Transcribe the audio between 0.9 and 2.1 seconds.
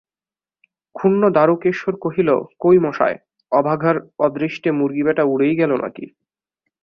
ক্ষুণ্ন Darukeshwar